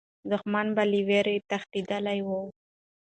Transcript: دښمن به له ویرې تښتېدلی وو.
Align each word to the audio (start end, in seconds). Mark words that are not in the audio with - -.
دښمن 0.29 0.67
به 0.75 0.83
له 0.91 0.99
ویرې 1.07 1.35
تښتېدلی 1.49 2.19
وو. 2.27 2.41